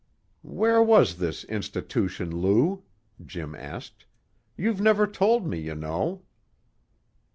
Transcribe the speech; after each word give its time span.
"Where 0.41 0.81
was 0.81 1.17
this 1.17 1.43
institution, 1.43 2.35
Lou?" 2.41 2.81
Jim 3.23 3.53
asked. 3.53 4.07
"You've 4.57 4.81
never 4.81 5.05
told 5.05 5.45
me, 5.45 5.59
you 5.59 5.75
know." 5.75 6.23